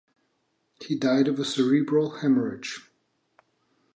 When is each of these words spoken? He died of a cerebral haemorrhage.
He 0.83 0.95
died 0.95 1.27
of 1.27 1.39
a 1.39 1.45
cerebral 1.45 2.21
haemorrhage. 2.21 2.89